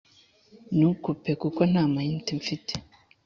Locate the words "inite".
2.07-2.31